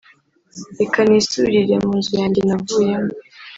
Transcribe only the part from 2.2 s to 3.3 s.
navuyemo